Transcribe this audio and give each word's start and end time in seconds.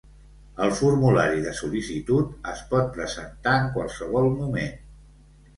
El 0.67 0.71
formulari 0.77 1.43
de 1.43 1.53
sol·licitud 1.59 2.33
es 2.53 2.63
pot 2.73 2.89
presentar 2.97 3.55
en 3.59 3.71
qualsevol 3.77 4.31
moment. 4.43 4.77